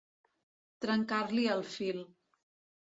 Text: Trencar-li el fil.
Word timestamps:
Trencar-li 0.85 1.47
el 1.59 1.65
fil. 1.77 2.05